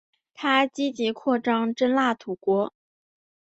[0.33, 2.73] 他积极扩张真腊国土。